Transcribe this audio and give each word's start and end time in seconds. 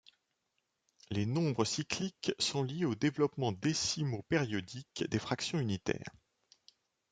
Les 1.11 1.27
nombres 1.27 1.63
cycliques 1.63 2.31
sont 2.39 2.63
liés 2.63 2.85
aux 2.85 2.95
développements 2.95 3.51
décimaux 3.51 4.23
périodiques 4.29 5.05
des 5.07 5.19
fractions 5.19 5.59
unitaires. 5.59 6.09